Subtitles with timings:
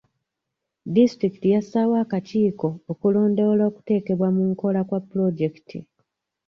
[0.93, 5.77] Disitulikiti yassaawo akakiiko okulondoola okuteekebwa mu nkola kwa pulojekiti.